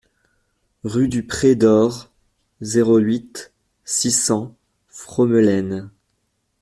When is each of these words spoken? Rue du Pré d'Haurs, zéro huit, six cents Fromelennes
Rue 0.83 1.07
du 1.09 1.27
Pré 1.27 1.53
d'Haurs, 1.53 2.11
zéro 2.61 2.97
huit, 2.97 3.53
six 3.85 4.09
cents 4.09 4.57
Fromelennes 4.87 5.91